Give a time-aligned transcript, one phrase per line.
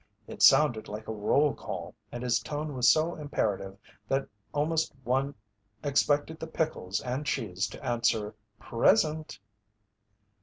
[0.25, 3.77] It sounded like a roll call, and his tone was so imperative
[4.07, 5.35] that almost one
[5.83, 9.37] expected the pickles and cheese to answer "present."